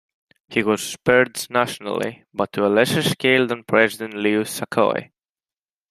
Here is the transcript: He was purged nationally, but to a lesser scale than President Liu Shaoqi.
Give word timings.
He 0.49 0.63
was 0.63 0.97
purged 1.03 1.51
nationally, 1.51 2.23
but 2.33 2.51
to 2.53 2.65
a 2.65 2.69
lesser 2.73 3.03
scale 3.03 3.45
than 3.45 3.63
President 3.63 4.15
Liu 4.15 4.39
Shaoqi. 4.41 5.11